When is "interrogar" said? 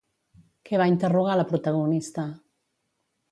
0.91-1.35